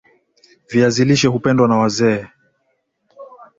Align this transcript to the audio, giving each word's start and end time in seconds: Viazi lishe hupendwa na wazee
Viazi 0.69 1.05
lishe 1.05 1.27
hupendwa 1.27 1.67
na 1.67 1.77
wazee 1.77 2.27